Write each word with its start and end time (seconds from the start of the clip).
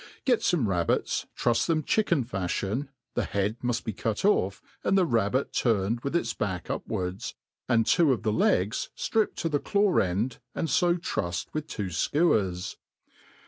Get 0.25 0.39
fome 0.39 0.65
rabbits, 0.65 1.27
trui*s 1.35 1.67
them 1.67 1.83
chicken 1.83 2.25
fafliion, 2.25 2.87
the 3.13 3.21
he^ 3.21 3.55
muft 3.61 3.83
be 3.83 3.93
cut 3.93 4.25
off, 4.25 4.59
and 4.83 4.97
the 4.97 5.05
rabbit 5.05 5.53
turned 5.53 5.99
with 5.99 6.15
tfae*baek 6.15 6.71
upwards, 6.71 7.35
and 7.69 7.85
two 7.85 8.07
df 8.07 8.23
the 8.23 8.31
\^% 8.33 8.89
flripped 8.95 9.35
to 9.35 9.47
the 9.47 9.59
claw 9.59 9.95
end, 9.97 10.39
and 10.55 10.71
fo 10.71 10.95
trufled 10.95 11.53
with 11.53 11.67
two 11.67 11.89
fkewers. 11.89 12.77